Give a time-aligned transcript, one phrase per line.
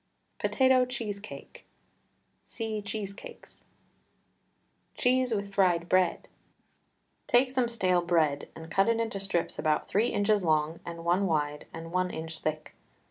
[0.39, 1.63] POTATO CHEESECAKE.
[2.43, 3.63] (See CHEESECAKES.)
[4.95, 6.27] CHEESE WITH FRIED BREAD.
[7.27, 11.27] Take some stale bread, and cut it into strips about three inches long and one
[11.27, 12.73] wide and one inch thick.